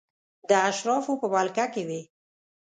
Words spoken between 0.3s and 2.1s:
د اشرافو په ولکه کې وې.